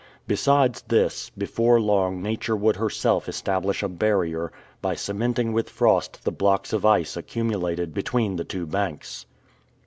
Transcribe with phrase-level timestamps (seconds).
[0.25, 6.31] Besides this, before long Nature would herself establish a barrier, by cementing with frost the
[6.31, 9.27] blocks of ice accumulated between the two banks.